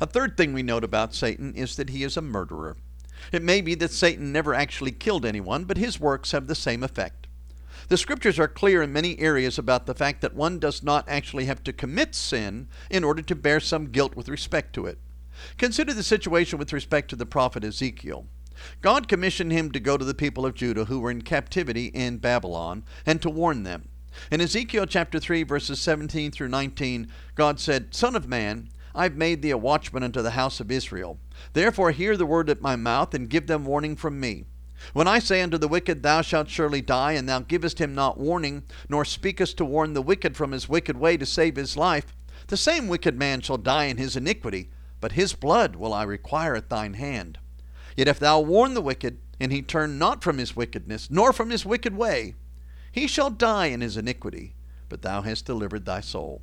A 0.00 0.06
third 0.06 0.36
thing 0.36 0.52
we 0.52 0.64
note 0.64 0.82
about 0.82 1.14
Satan 1.14 1.54
is 1.54 1.76
that 1.76 1.90
he 1.90 2.02
is 2.02 2.16
a 2.16 2.22
murderer. 2.22 2.76
It 3.30 3.44
may 3.44 3.60
be 3.60 3.76
that 3.76 3.92
Satan 3.92 4.32
never 4.32 4.52
actually 4.52 4.90
killed 4.90 5.24
anyone, 5.24 5.64
but 5.64 5.76
his 5.76 6.00
works 6.00 6.32
have 6.32 6.48
the 6.48 6.56
same 6.56 6.82
effect. 6.82 7.28
The 7.88 7.96
scriptures 7.96 8.40
are 8.40 8.48
clear 8.48 8.82
in 8.82 8.92
many 8.92 9.16
areas 9.20 9.56
about 9.56 9.86
the 9.86 9.94
fact 9.94 10.20
that 10.22 10.34
one 10.34 10.58
does 10.58 10.82
not 10.82 11.08
actually 11.08 11.44
have 11.44 11.62
to 11.62 11.72
commit 11.72 12.16
sin 12.16 12.66
in 12.90 13.04
order 13.04 13.22
to 13.22 13.36
bear 13.36 13.60
some 13.60 13.92
guilt 13.92 14.16
with 14.16 14.28
respect 14.28 14.72
to 14.74 14.86
it. 14.86 14.98
Consider 15.58 15.94
the 15.94 16.02
situation 16.02 16.58
with 16.58 16.72
respect 16.72 17.08
to 17.10 17.16
the 17.16 17.26
prophet 17.26 17.62
Ezekiel. 17.62 18.26
God 18.80 19.08
commissioned 19.08 19.52
him 19.52 19.70
to 19.72 19.80
go 19.80 19.96
to 19.96 20.04
the 20.04 20.14
people 20.14 20.46
of 20.46 20.54
Judah 20.54 20.86
who 20.86 21.00
were 21.00 21.10
in 21.10 21.22
captivity 21.22 21.86
in 21.86 22.18
Babylon 22.18 22.84
and 23.04 23.20
to 23.22 23.30
warn 23.30 23.62
them. 23.62 23.88
In 24.30 24.40
Ezekiel 24.40 24.86
chapter 24.86 25.18
3, 25.20 25.42
verses 25.42 25.80
17 25.80 26.30
through 26.30 26.48
19, 26.48 27.08
God 27.34 27.60
said, 27.60 27.94
Son 27.94 28.16
of 28.16 28.28
man, 28.28 28.70
I've 28.94 29.16
made 29.16 29.42
thee 29.42 29.50
a 29.50 29.58
watchman 29.58 30.02
unto 30.02 30.22
the 30.22 30.30
house 30.30 30.58
of 30.58 30.70
Israel. 30.70 31.18
Therefore 31.52 31.90
hear 31.90 32.16
the 32.16 32.24
word 32.24 32.48
at 32.48 32.62
my 32.62 32.76
mouth, 32.76 33.12
and 33.12 33.28
give 33.28 33.46
them 33.46 33.66
warning 33.66 33.94
from 33.94 34.18
me. 34.18 34.46
When 34.94 35.06
I 35.06 35.18
say 35.18 35.42
unto 35.42 35.58
the 35.58 35.68
wicked, 35.68 36.02
Thou 36.02 36.22
shalt 36.22 36.48
surely 36.48 36.80
die, 36.80 37.12
and 37.12 37.28
thou 37.28 37.40
givest 37.40 37.78
him 37.78 37.94
not 37.94 38.18
warning, 38.18 38.62
nor 38.88 39.04
speakest 39.04 39.58
to 39.58 39.64
warn 39.64 39.92
the 39.92 40.02
wicked 40.02 40.36
from 40.36 40.52
his 40.52 40.68
wicked 40.68 40.96
way 40.96 41.16
to 41.18 41.26
save 41.26 41.56
his 41.56 41.76
life, 41.76 42.14
the 42.48 42.56
same 42.56 42.88
wicked 42.88 43.18
man 43.18 43.40
shall 43.40 43.58
die 43.58 43.84
in 43.84 43.96
his 43.96 44.16
iniquity, 44.16 44.70
but 45.00 45.12
his 45.12 45.34
blood 45.34 45.76
will 45.76 45.92
I 45.92 46.04
require 46.04 46.54
at 46.54 46.70
thine 46.70 46.94
hand. 46.94 47.38
Yet 47.96 48.08
if 48.08 48.18
thou 48.18 48.40
warn 48.40 48.74
the 48.74 48.82
wicked, 48.82 49.18
and 49.40 49.52
he 49.52 49.62
turn 49.62 49.98
not 49.98 50.22
from 50.22 50.38
his 50.38 50.54
wickedness, 50.56 51.10
nor 51.10 51.32
from 51.32 51.50
his 51.50 51.66
wicked 51.66 51.96
way, 51.96 52.34
he 52.92 53.06
shall 53.06 53.30
die 53.30 53.66
in 53.66 53.80
his 53.80 53.96
iniquity, 53.96 54.54
but 54.88 55.02
thou 55.02 55.22
hast 55.22 55.44
delivered 55.44 55.84
thy 55.84 56.00
soul. 56.00 56.42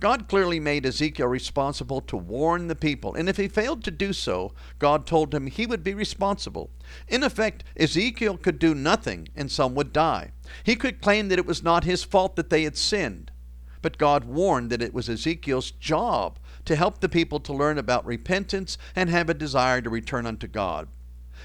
God 0.00 0.28
clearly 0.28 0.60
made 0.60 0.84
Ezekiel 0.84 1.28
responsible 1.28 2.02
to 2.02 2.16
warn 2.16 2.68
the 2.68 2.74
people, 2.74 3.14
and 3.14 3.28
if 3.28 3.38
he 3.38 3.48
failed 3.48 3.82
to 3.84 3.90
do 3.90 4.12
so, 4.12 4.52
God 4.78 5.06
told 5.06 5.34
him 5.34 5.46
he 5.46 5.64
would 5.66 5.82
be 5.82 5.94
responsible. 5.94 6.70
In 7.08 7.22
effect, 7.22 7.64
Ezekiel 7.76 8.36
could 8.36 8.58
do 8.58 8.74
nothing, 8.74 9.28
and 9.34 9.50
some 9.50 9.74
would 9.74 9.92
die. 9.92 10.32
He 10.62 10.76
could 10.76 11.00
claim 11.00 11.28
that 11.28 11.38
it 11.38 11.46
was 11.46 11.62
not 11.62 11.84
his 11.84 12.04
fault 12.04 12.36
that 12.36 12.50
they 12.50 12.64
had 12.64 12.76
sinned, 12.76 13.30
but 13.80 13.96
God 13.96 14.24
warned 14.24 14.68
that 14.70 14.82
it 14.82 14.92
was 14.92 15.08
Ezekiel's 15.08 15.70
job 15.70 16.38
to 16.64 16.76
help 16.76 17.00
the 17.00 17.08
people 17.08 17.40
to 17.40 17.52
learn 17.52 17.78
about 17.78 18.06
repentance 18.06 18.78
and 18.94 19.10
have 19.10 19.28
a 19.28 19.34
desire 19.34 19.80
to 19.80 19.90
return 19.90 20.26
unto 20.26 20.46
God. 20.46 20.88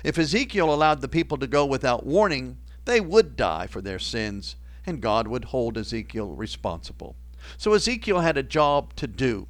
If 0.03 0.17
Ezekiel 0.17 0.73
allowed 0.73 1.01
the 1.01 1.07
people 1.07 1.37
to 1.37 1.47
go 1.47 1.65
without 1.65 2.05
warning, 2.05 2.57
they 2.85 3.01
would 3.01 3.35
die 3.35 3.67
for 3.67 3.81
their 3.81 3.99
sins, 3.99 4.55
and 4.85 5.01
God 5.01 5.27
would 5.27 5.45
hold 5.45 5.77
Ezekiel 5.77 6.27
responsible. 6.33 7.15
So 7.57 7.73
Ezekiel 7.73 8.19
had 8.19 8.37
a 8.37 8.43
job 8.43 8.95
to 8.95 9.07
do, 9.07 9.47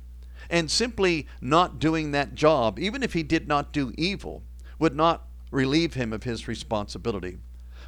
and 0.49 0.71
simply 0.71 1.27
not 1.41 1.79
doing 1.79 2.11
that 2.11 2.35
job, 2.35 2.79
even 2.79 3.03
if 3.03 3.13
he 3.13 3.23
did 3.23 3.47
not 3.47 3.73
do 3.73 3.93
evil, 3.97 4.43
would 4.79 4.95
not 4.95 5.27
relieve 5.51 5.93
him 5.95 6.13
of 6.13 6.23
his 6.23 6.47
responsibility. 6.47 7.37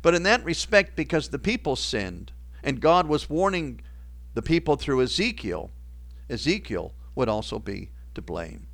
But 0.02 0.16
in 0.16 0.24
that 0.24 0.44
respect, 0.44 0.96
because 0.96 1.30
the 1.30 1.40
people 1.40 1.76
sinned, 1.76 2.32
and 2.64 2.82
God 2.82 3.08
was 3.08 3.30
warning 3.30 3.82
the 4.34 4.42
people 4.42 4.76
through 4.76 5.02
Ezekiel, 5.02 5.72
Ezekiel 6.30 6.94
would 7.20 7.28
also 7.28 7.60
be 7.60 7.90
to 8.16 8.22
blame. 8.22 8.66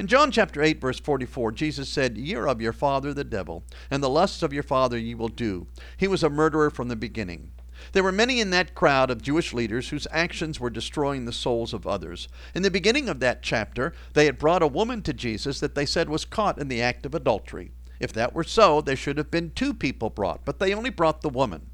In 0.00 0.08
John 0.08 0.32
chapter 0.32 0.64
8, 0.64 0.80
verse 0.80 0.98
44, 0.98 1.52
Jesus 1.52 1.88
said, 1.88 2.18
Ye 2.18 2.34
are 2.34 2.48
of 2.48 2.60
your 2.60 2.72
father 2.72 3.14
the 3.14 3.22
devil, 3.22 3.62
and 3.88 4.02
the 4.02 4.10
lusts 4.10 4.42
of 4.42 4.52
your 4.52 4.64
father 4.64 4.98
ye 4.98 5.14
will 5.14 5.28
do. 5.28 5.68
He 5.96 6.08
was 6.08 6.24
a 6.24 6.28
murderer 6.28 6.70
from 6.70 6.88
the 6.88 6.96
beginning. 6.96 7.52
There 7.92 8.02
were 8.02 8.10
many 8.10 8.40
in 8.40 8.50
that 8.50 8.74
crowd 8.74 9.12
of 9.12 9.22
Jewish 9.22 9.54
leaders 9.54 9.90
whose 9.90 10.08
actions 10.10 10.58
were 10.58 10.70
destroying 10.70 11.24
the 11.24 11.32
souls 11.32 11.72
of 11.72 11.86
others. 11.86 12.26
In 12.52 12.62
the 12.62 12.70
beginning 12.70 13.08
of 13.08 13.20
that 13.20 13.44
chapter, 13.44 13.92
they 14.14 14.26
had 14.26 14.38
brought 14.38 14.62
a 14.62 14.66
woman 14.66 15.00
to 15.02 15.12
Jesus 15.12 15.60
that 15.60 15.76
they 15.76 15.86
said 15.86 16.08
was 16.08 16.24
caught 16.24 16.58
in 16.58 16.66
the 16.66 16.82
act 16.82 17.06
of 17.06 17.14
adultery. 17.14 17.70
If 18.00 18.12
that 18.14 18.34
were 18.34 18.42
so, 18.42 18.80
there 18.80 18.96
should 18.96 19.18
have 19.18 19.30
been 19.30 19.52
two 19.52 19.72
people 19.72 20.10
brought, 20.10 20.44
but 20.44 20.58
they 20.58 20.74
only 20.74 20.90
brought 20.90 21.20
the 21.20 21.28
woman. 21.28 21.70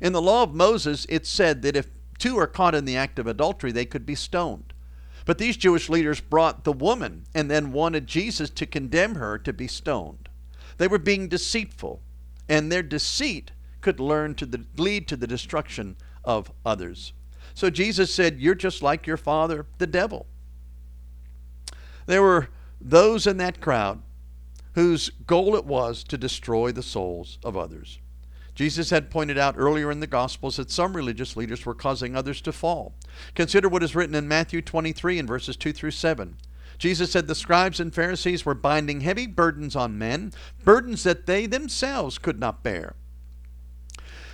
In 0.00 0.12
the 0.12 0.20
law 0.20 0.42
of 0.42 0.52
Moses, 0.52 1.06
it 1.08 1.26
said 1.26 1.62
that 1.62 1.76
if 1.76 1.86
two 2.18 2.36
are 2.38 2.48
caught 2.48 2.74
in 2.74 2.84
the 2.86 2.96
act 2.96 3.18
of 3.18 3.26
adultery, 3.26 3.72
they 3.72 3.84
could 3.84 4.04
be 4.04 4.14
stoned. 4.14 4.71
But 5.24 5.38
these 5.38 5.56
Jewish 5.56 5.88
leaders 5.88 6.20
brought 6.20 6.64
the 6.64 6.72
woman 6.72 7.24
and 7.34 7.50
then 7.50 7.72
wanted 7.72 8.06
Jesus 8.06 8.50
to 8.50 8.66
condemn 8.66 9.14
her 9.14 9.38
to 9.38 9.52
be 9.52 9.68
stoned. 9.68 10.28
They 10.78 10.88
were 10.88 10.98
being 10.98 11.28
deceitful, 11.28 12.00
and 12.48 12.70
their 12.70 12.82
deceit 12.82 13.52
could 13.80 14.00
learn 14.00 14.34
to 14.36 14.46
the, 14.46 14.64
lead 14.76 15.06
to 15.08 15.16
the 15.16 15.26
destruction 15.26 15.96
of 16.24 16.50
others. 16.64 17.12
So 17.54 17.70
Jesus 17.70 18.12
said, 18.12 18.40
You're 18.40 18.54
just 18.54 18.82
like 18.82 19.06
your 19.06 19.16
father, 19.16 19.66
the 19.78 19.86
devil. 19.86 20.26
There 22.06 22.22
were 22.22 22.48
those 22.80 23.26
in 23.26 23.36
that 23.36 23.60
crowd 23.60 24.02
whose 24.74 25.10
goal 25.26 25.54
it 25.54 25.66
was 25.66 26.02
to 26.04 26.16
destroy 26.16 26.72
the 26.72 26.82
souls 26.82 27.38
of 27.44 27.56
others. 27.56 28.00
Jesus 28.54 28.90
had 28.90 29.10
pointed 29.10 29.38
out 29.38 29.54
earlier 29.56 29.90
in 29.90 30.00
the 30.00 30.06
Gospels 30.06 30.56
that 30.56 30.70
some 30.70 30.94
religious 30.94 31.36
leaders 31.36 31.64
were 31.64 31.74
causing 31.74 32.14
others 32.14 32.42
to 32.42 32.52
fall. 32.52 32.94
Consider 33.34 33.68
what 33.68 33.82
is 33.82 33.94
written 33.94 34.14
in 34.14 34.28
Matthew 34.28 34.60
23 34.60 35.18
and 35.18 35.28
verses 35.28 35.56
2 35.56 35.72
through 35.72 35.92
7. 35.92 36.36
Jesus 36.76 37.12
said 37.12 37.28
the 37.28 37.34
scribes 37.34 37.80
and 37.80 37.94
Pharisees 37.94 38.44
were 38.44 38.54
binding 38.54 39.00
heavy 39.00 39.26
burdens 39.26 39.74
on 39.74 39.96
men, 39.96 40.32
burdens 40.64 41.02
that 41.04 41.26
they 41.26 41.46
themselves 41.46 42.18
could 42.18 42.38
not 42.38 42.62
bear, 42.62 42.94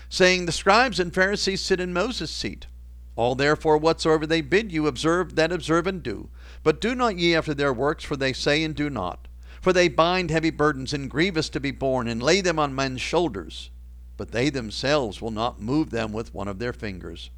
saying, 0.08 0.46
The 0.46 0.52
scribes 0.52 0.98
and 0.98 1.14
Pharisees 1.14 1.60
sit 1.60 1.78
in 1.78 1.92
Moses' 1.92 2.30
seat. 2.30 2.66
All 3.14 3.34
therefore 3.34 3.78
whatsoever 3.78 4.26
they 4.26 4.40
bid 4.40 4.72
you 4.72 4.86
observe, 4.86 5.36
that 5.36 5.52
observe 5.52 5.86
and 5.86 6.02
do. 6.02 6.30
But 6.62 6.80
do 6.80 6.94
not 6.94 7.18
ye 7.18 7.36
after 7.36 7.52
their 7.52 7.72
works, 7.72 8.04
for 8.04 8.16
they 8.16 8.32
say 8.32 8.64
and 8.64 8.74
do 8.74 8.88
not. 8.90 9.28
For 9.60 9.72
they 9.72 9.88
bind 9.88 10.30
heavy 10.30 10.50
burdens 10.50 10.92
and 10.92 11.10
grievous 11.10 11.48
to 11.50 11.60
be 11.60 11.72
borne, 11.72 12.08
and 12.08 12.22
lay 12.22 12.40
them 12.40 12.58
on 12.58 12.74
men's 12.74 13.00
shoulders 13.00 13.70
but 14.18 14.32
they 14.32 14.50
themselves 14.50 15.22
will 15.22 15.30
not 15.30 15.62
move 15.62 15.88
them 15.88 16.12
with 16.12 16.34
one 16.34 16.48
of 16.48 16.58
their 16.58 16.74
fingers. 16.74 17.30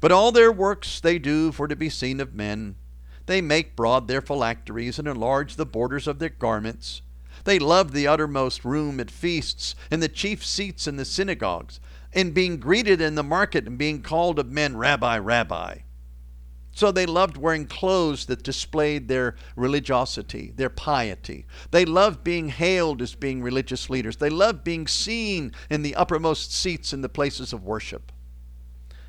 But 0.00 0.12
all 0.12 0.32
their 0.32 0.52
works 0.52 1.00
they 1.00 1.18
do 1.18 1.52
for 1.52 1.66
to 1.68 1.76
be 1.76 1.88
seen 1.88 2.20
of 2.20 2.34
men. 2.34 2.74
They 3.24 3.40
make 3.40 3.76
broad 3.76 4.08
their 4.08 4.20
phylacteries 4.20 4.98
and 4.98 5.08
enlarge 5.08 5.56
the 5.56 5.64
borders 5.64 6.06
of 6.06 6.18
their 6.18 6.28
garments. 6.28 7.00
They 7.44 7.58
love 7.58 7.92
the 7.92 8.06
uttermost 8.06 8.64
room 8.64 8.98
at 9.00 9.10
feasts 9.10 9.74
and 9.90 10.02
the 10.02 10.08
chief 10.08 10.44
seats 10.44 10.86
in 10.86 10.96
the 10.96 11.04
synagogues, 11.04 11.80
and 12.12 12.34
being 12.34 12.58
greeted 12.58 13.00
in 13.00 13.14
the 13.14 13.22
market 13.22 13.66
and 13.66 13.78
being 13.78 14.02
called 14.02 14.38
of 14.38 14.50
men, 14.50 14.76
Rabbi, 14.76 15.18
Rabbi. 15.18 15.78
So 16.76 16.92
they 16.92 17.06
loved 17.06 17.38
wearing 17.38 17.64
clothes 17.64 18.26
that 18.26 18.42
displayed 18.42 19.08
their 19.08 19.34
religiosity, 19.56 20.52
their 20.56 20.68
piety. 20.68 21.46
They 21.70 21.86
loved 21.86 22.22
being 22.22 22.50
hailed 22.50 23.00
as 23.00 23.14
being 23.14 23.42
religious 23.42 23.88
leaders. 23.88 24.18
They 24.18 24.28
loved 24.28 24.62
being 24.62 24.86
seen 24.86 25.52
in 25.70 25.80
the 25.80 25.94
uppermost 25.94 26.52
seats 26.52 26.92
in 26.92 27.00
the 27.00 27.08
places 27.08 27.54
of 27.54 27.64
worship. 27.64 28.12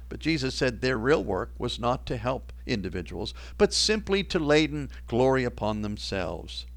But 0.08 0.20
Jesus 0.22 0.56
said 0.56 0.80
their 0.80 0.98
real 0.98 1.22
work 1.22 1.52
was 1.58 1.78
not 1.78 2.06
to 2.06 2.16
help 2.16 2.54
individuals, 2.66 3.34
but 3.58 3.74
simply 3.74 4.24
to 4.24 4.40
laden 4.40 4.90
glory 5.06 5.44
upon 5.44 5.82
themselves. 5.82 6.68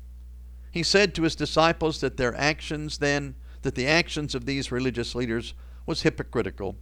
He 0.72 0.82
said 0.82 1.14
to 1.14 1.22
his 1.22 1.36
disciples 1.36 2.00
that 2.00 2.16
their 2.16 2.34
actions 2.34 2.98
then, 2.98 3.36
that 3.62 3.76
the 3.76 3.86
actions 3.86 4.34
of 4.34 4.44
these 4.44 4.72
religious 4.72 5.14
leaders 5.14 5.54
was 5.86 6.02
hypocritical 6.02 6.74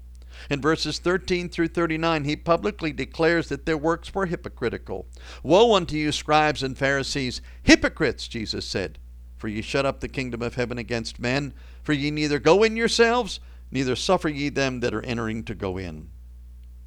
in 0.51 0.61
verses 0.61 0.99
13 0.99 1.49
through 1.49 1.69
39, 1.69 2.25
he 2.25 2.37
publicly 2.37 2.93
declares 2.93 3.49
that 3.49 3.67
their 3.67 3.79
works 3.79 4.15
were 4.15 4.27
hypocritical. 4.27 5.07
Woe 5.43 5.75
unto 5.75 5.97
you, 5.97 6.13
scribes 6.13 6.63
and 6.63 6.77
Pharisees, 6.77 7.41
hypocrites, 7.63 8.29
Jesus 8.29 8.65
said, 8.65 8.99
for 9.37 9.49
ye 9.49 9.63
shut 9.63 9.87
up 9.87 10.01
the 10.01 10.09
kingdom 10.09 10.43
of 10.43 10.57
heaven 10.57 10.79
against 10.79 11.21
men, 11.21 11.55
for 11.83 11.93
ye 11.93 12.11
neither 12.11 12.39
go 12.39 12.63
in 12.63 12.77
yourselves, 12.77 13.41
neither 13.71 13.95
suffer 13.95 14.29
ye 14.29 14.49
them 14.49 14.81
that 14.81 14.95
are 14.95 15.05
entering 15.05 15.45
to 15.45 15.55
go 15.55 15.79
in. 15.79 16.11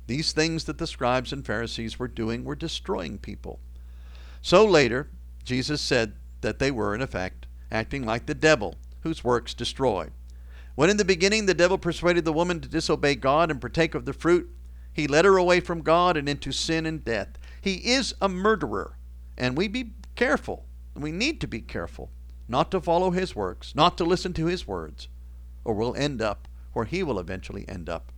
These 0.07 0.33
things 0.33 0.65
that 0.65 0.77
the 0.77 0.87
scribes 0.87 1.31
and 1.31 1.45
Pharisees 1.45 1.97
were 1.97 2.07
doing 2.07 2.43
were 2.43 2.55
destroying 2.55 3.17
people. 3.17 3.59
So 4.41 4.65
later, 4.65 5.09
Jesus 5.43 5.79
said 5.79 6.15
that 6.41 6.59
they 6.59 6.71
were, 6.71 6.93
in 6.93 7.01
effect, 7.01 7.45
acting 7.71 8.05
like 8.05 8.25
the 8.25 8.33
devil, 8.33 8.75
whose 9.01 9.23
works 9.23 9.53
destroy. 9.53 10.09
When 10.75 10.89
in 10.89 10.97
the 10.97 11.05
beginning 11.05 11.45
the 11.45 11.53
devil 11.53 11.77
persuaded 11.77 12.25
the 12.25 12.33
woman 12.33 12.59
to 12.61 12.69
disobey 12.69 13.15
God 13.15 13.51
and 13.51 13.59
partake 13.59 13.93
of 13.93 14.05
the 14.05 14.13
fruit, 14.13 14.49
he 14.93 15.07
led 15.07 15.25
her 15.25 15.37
away 15.37 15.59
from 15.59 15.81
God 15.81 16.17
and 16.17 16.27
into 16.27 16.51
sin 16.51 16.85
and 16.85 17.03
death. 17.03 17.37
He 17.61 17.75
is 17.75 18.13
a 18.21 18.29
murderer, 18.29 18.97
and 19.37 19.57
we 19.57 19.67
be 19.67 19.93
careful. 20.15 20.65
We 20.95 21.11
need 21.11 21.39
to 21.41 21.47
be 21.47 21.61
careful 21.61 22.09
not 22.47 22.69
to 22.71 22.81
follow 22.81 23.11
his 23.11 23.35
works, 23.35 23.73
not 23.75 23.97
to 23.97 24.03
listen 24.03 24.33
to 24.33 24.47
his 24.47 24.67
words, 24.67 25.07
or 25.63 25.73
we'll 25.73 25.95
end 25.95 26.21
up 26.21 26.47
where 26.73 26.85
he 26.85 27.01
will 27.01 27.19
eventually 27.19 27.65
end 27.67 27.89
up 27.89 28.11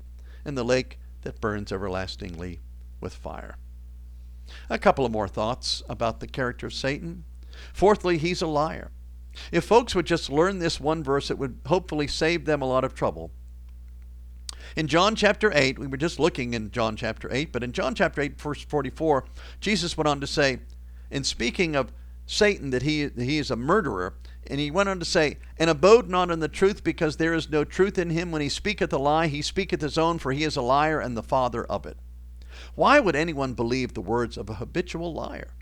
in 0.45 0.55
the 0.55 0.63
lake 0.63 0.97
that 1.21 1.39
burns 1.39 1.71
everlastingly 1.71 2.59
with 2.99 3.13
fire. 3.13 3.57
A 4.69 4.79
couple 4.79 5.05
of 5.05 5.11
more 5.11 5.27
thoughts 5.27 5.83
about 5.87 6.19
the 6.19 6.27
character 6.27 6.67
of 6.67 6.73
Satan. 6.73 7.23
Fourthly, 7.73 8.17
he's 8.17 8.41
a 8.41 8.47
liar. 8.47 8.91
If 9.51 9.65
folks 9.65 9.95
would 9.95 10.05
just 10.05 10.29
learn 10.29 10.59
this 10.59 10.79
one 10.79 11.03
verse, 11.03 11.31
it 11.31 11.37
would 11.37 11.59
hopefully 11.65 12.07
save 12.07 12.45
them 12.45 12.61
a 12.61 12.67
lot 12.67 12.83
of 12.83 12.93
trouble. 12.93 13.31
In 14.75 14.87
John 14.87 15.15
chapter 15.15 15.51
8, 15.53 15.77
we 15.77 15.87
were 15.87 15.97
just 15.97 16.19
looking 16.19 16.53
in 16.53 16.71
John 16.71 16.95
chapter 16.95 17.29
8, 17.31 17.51
but 17.51 17.63
in 17.63 17.71
John 17.71 17.93
chapter 17.93 18.21
8, 18.21 18.39
verse 18.39 18.63
44, 18.63 19.25
Jesus 19.59 19.97
went 19.97 20.07
on 20.07 20.19
to 20.19 20.27
say, 20.27 20.59
in 21.11 21.23
speaking 21.23 21.75
of 21.75 21.91
Satan, 22.25 22.71
that 22.71 22.81
he, 22.81 23.09
he 23.17 23.37
is 23.37 23.51
a 23.51 23.55
murderer, 23.55 24.15
and 24.47 24.59
he 24.59 24.71
went 24.71 24.89
on 24.89 24.99
to 24.99 25.05
say, 25.05 25.37
And 25.57 25.69
abode 25.69 26.09
not 26.09 26.31
in 26.31 26.39
the 26.39 26.47
truth, 26.47 26.83
because 26.83 27.17
there 27.17 27.33
is 27.33 27.49
no 27.49 27.63
truth 27.63 27.97
in 27.97 28.09
him. 28.09 28.31
When 28.31 28.41
he 28.41 28.49
speaketh 28.49 28.91
a 28.93 28.97
lie, 28.97 29.27
he 29.27 29.41
speaketh 29.41 29.81
his 29.81 29.97
own, 29.97 30.19
for 30.19 30.31
he 30.31 30.43
is 30.43 30.55
a 30.55 30.61
liar 30.61 30.99
and 30.99 31.15
the 31.15 31.23
father 31.23 31.65
of 31.65 31.85
it. 31.85 31.97
Why 32.75 32.99
would 32.99 33.15
anyone 33.15 33.53
believe 33.53 33.93
the 33.93 34.01
words 34.01 34.37
of 34.37 34.49
a 34.49 34.55
habitual 34.55 35.13
liar? 35.13 35.53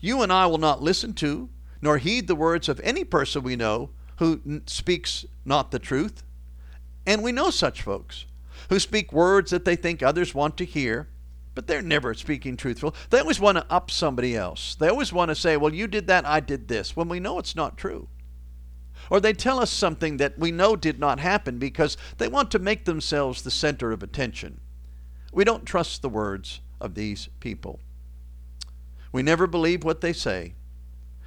You 0.00 0.22
and 0.22 0.32
I 0.32 0.46
will 0.46 0.58
not 0.58 0.82
listen 0.82 1.14
to 1.14 1.48
nor 1.82 1.98
heed 1.98 2.28
the 2.28 2.36
words 2.36 2.68
of 2.68 2.80
any 2.80 3.04
person 3.04 3.42
we 3.42 3.56
know 3.56 3.90
who 4.18 4.40
n- 4.46 4.62
speaks 4.66 5.26
not 5.44 5.72
the 5.72 5.78
truth. 5.78 6.22
And 7.04 7.22
we 7.22 7.32
know 7.32 7.50
such 7.50 7.82
folks 7.82 8.24
who 8.70 8.78
speak 8.78 9.12
words 9.12 9.50
that 9.50 9.64
they 9.64 9.74
think 9.74 10.02
others 10.02 10.34
want 10.34 10.56
to 10.58 10.64
hear, 10.64 11.08
but 11.54 11.66
they're 11.66 11.82
never 11.82 12.14
speaking 12.14 12.56
truthful. 12.56 12.94
They 13.10 13.18
always 13.18 13.40
want 13.40 13.58
to 13.58 13.66
up 13.68 13.90
somebody 13.90 14.36
else. 14.36 14.76
They 14.76 14.88
always 14.88 15.12
want 15.12 15.30
to 15.30 15.34
say, 15.34 15.56
well, 15.56 15.74
you 15.74 15.88
did 15.88 16.06
that, 16.06 16.24
I 16.24 16.38
did 16.38 16.68
this, 16.68 16.96
when 16.96 17.08
we 17.08 17.18
know 17.20 17.38
it's 17.40 17.56
not 17.56 17.76
true. 17.76 18.08
Or 19.10 19.18
they 19.18 19.32
tell 19.32 19.58
us 19.58 19.70
something 19.70 20.18
that 20.18 20.38
we 20.38 20.52
know 20.52 20.76
did 20.76 21.00
not 21.00 21.18
happen 21.18 21.58
because 21.58 21.96
they 22.18 22.28
want 22.28 22.52
to 22.52 22.60
make 22.60 22.84
themselves 22.84 23.42
the 23.42 23.50
center 23.50 23.90
of 23.90 24.02
attention. 24.02 24.60
We 25.32 25.44
don't 25.44 25.66
trust 25.66 26.02
the 26.02 26.08
words 26.08 26.60
of 26.80 26.94
these 26.94 27.28
people. 27.40 27.80
We 29.10 29.22
never 29.22 29.46
believe 29.48 29.82
what 29.82 30.00
they 30.00 30.12
say. 30.12 30.54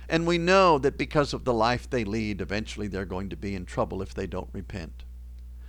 And 0.08 0.28
we 0.28 0.38
know 0.38 0.78
that 0.80 0.98
because 0.98 1.34
of 1.34 1.46
the 1.46 1.54
life 1.54 1.90
they 1.90 2.04
lead, 2.04 2.42
eventually 2.42 2.88
they're 2.88 3.06
going 3.06 3.30
to 3.30 3.36
be 3.36 3.56
in 3.56 3.66
trouble 3.66 4.02
if 4.02 4.14
they 4.14 4.28
don't 4.28 4.50
repent. 4.54 5.04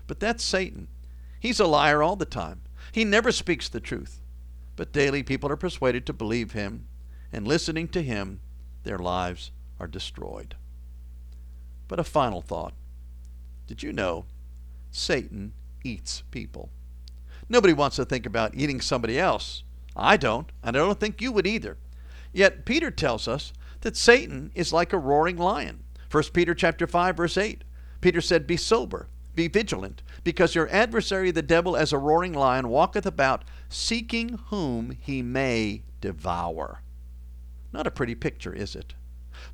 But 0.06 0.20
that's 0.20 0.44
Satan. 0.44 0.88
He's 1.40 1.60
a 1.60 1.66
liar 1.66 2.02
all 2.02 2.16
the 2.16 2.24
time. 2.24 2.62
He 2.92 3.04
never 3.04 3.32
speaks 3.32 3.68
the 3.68 3.80
truth. 3.80 4.20
But 4.76 4.92
daily 4.92 5.22
people 5.22 5.50
are 5.50 5.56
persuaded 5.56 6.04
to 6.06 6.12
believe 6.12 6.52
him, 6.52 6.86
and 7.32 7.48
listening 7.48 7.88
to 7.88 8.02
him, 8.02 8.40
their 8.84 8.98
lives 8.98 9.50
are 9.80 9.86
destroyed. 9.86 10.54
But 11.88 11.98
a 11.98 12.04
final 12.04 12.42
thought. 12.42 12.74
Did 13.66 13.82
you 13.82 13.92
know 13.92 14.26
Satan 14.90 15.52
eats 15.82 16.22
people? 16.30 16.70
Nobody 17.48 17.72
wants 17.72 17.96
to 17.96 18.04
think 18.04 18.26
about 18.26 18.54
eating 18.54 18.80
somebody 18.80 19.18
else. 19.18 19.62
I 19.94 20.16
don't, 20.16 20.50
and 20.62 20.76
I 20.76 20.80
don't 20.80 21.00
think 21.00 21.20
you 21.20 21.32
would 21.32 21.46
either. 21.46 21.78
Yet 22.32 22.66
Peter 22.66 22.90
tells 22.90 23.26
us 23.26 23.52
that 23.80 23.96
Satan 23.96 24.50
is 24.54 24.72
like 24.72 24.92
a 24.92 24.98
roaring 24.98 25.36
lion. 25.36 25.84
1 26.10 26.24
Peter 26.32 26.54
chapter 26.54 26.86
5 26.86 27.16
verse 27.16 27.36
8. 27.36 27.64
Peter 28.00 28.20
said, 28.20 28.46
"Be 28.46 28.56
sober, 28.56 29.08
be 29.34 29.48
vigilant, 29.48 30.02
because 30.24 30.54
your 30.54 30.68
adversary 30.70 31.30
the 31.30 31.42
devil 31.42 31.76
as 31.76 31.92
a 31.92 31.98
roaring 31.98 32.32
lion 32.32 32.68
walketh 32.68 33.06
about 33.06 33.44
seeking 33.68 34.38
whom 34.48 34.90
he 34.90 35.22
may 35.22 35.82
devour." 36.00 36.82
Not 37.72 37.86
a 37.86 37.90
pretty 37.90 38.14
picture, 38.14 38.52
is 38.52 38.76
it? 38.76 38.94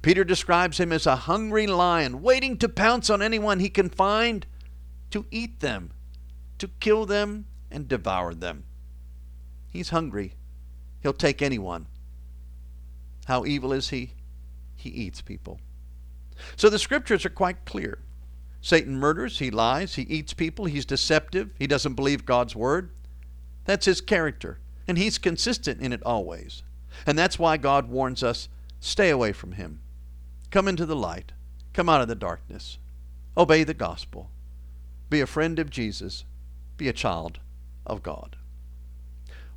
Peter 0.03 0.25
describes 0.25 0.79
him 0.79 0.93
as 0.93 1.07
a 1.07 1.17
hungry 1.17 1.67
lion 1.67 2.23
waiting 2.23 2.57
to 2.59 2.69
pounce 2.69 3.11
on 3.11 3.23
anyone 3.23 3.59
he 3.59 3.69
can 3.69 3.89
find 3.89 4.47
to 5.11 5.27
eat 5.31 5.61
them, 5.61 5.91
to 6.59 6.69
kill 6.81 7.07
them 7.07 7.47
and 7.71 7.89
devour 7.89 8.35
them. 8.35 8.65
He's 9.71 9.89
hungry. 9.89 10.35
He'll 11.01 11.13
take 11.13 11.43
anyone. 11.43 11.87
How 13.27 13.45
evil 13.45 13.73
is 13.73 13.91
he? 13.91 14.15
He 14.75 14.91
eats 14.91 15.21
people. 15.21 15.61
So 16.57 16.69
the 16.69 16.79
scriptures 16.79 17.25
are 17.25 17.31
quite 17.31 17.65
clear. 17.65 17.99
Satan 18.61 18.97
murders, 18.97 19.39
he 19.39 19.51
lies, 19.51 19.97
he 19.97 20.03
eats 20.03 20.35
people, 20.35 20.67
he's 20.67 20.85
deceptive, 20.85 21.51
he 21.59 21.67
doesn't 21.67 21.95
believe 21.95 22.25
God's 22.25 22.55
word. 22.55 22.91
That's 23.65 23.87
his 23.87 24.01
character, 24.01 24.59
and 24.87 24.97
he's 24.97 25.19
consistent 25.19 25.81
in 25.81 25.93
it 25.93 26.03
always. 26.05 26.63
And 27.07 27.19
that's 27.19 27.39
why 27.39 27.57
God 27.57 27.89
warns 27.89 28.23
us 28.23 28.49
stay 28.81 29.11
away 29.11 29.33
from 29.33 29.53
him. 29.53 29.81
Come 30.51 30.69
into 30.69 30.87
the 30.87 30.97
light, 30.97 31.33
come 31.73 31.89
out 31.89 32.01
of 32.01 32.09
the 32.09 32.15
darkness. 32.15 32.79
Obey 33.37 33.65
the 33.65 33.75
gospel. 33.75 34.31
Be 35.09 35.21
a 35.21 35.27
friend 35.27 35.59
of 35.59 35.71
Jesus, 35.71 36.25
be 36.77 36.89
a 36.89 36.93
child 36.93 37.41
of 37.87 38.03
God. 38.03 38.37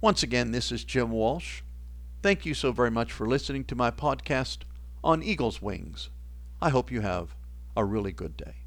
Once 0.01 0.23
again, 0.23 0.51
this 0.51 0.71
is 0.71 0.83
Jim 0.83 1.11
Walsh. 1.11 1.61
Thank 2.25 2.43
you 2.43 2.55
so 2.55 2.71
very 2.71 2.89
much 2.89 3.11
for 3.13 3.27
listening 3.27 3.65
to 3.65 3.75
my 3.75 3.91
podcast 3.91 4.63
on 5.03 5.21
Eagle's 5.21 5.61
Wings. 5.61 6.09
I 6.59 6.71
hope 6.71 6.89
you 6.89 7.01
have 7.01 7.35
a 7.77 7.85
really 7.85 8.11
good 8.11 8.35
day. 8.35 8.64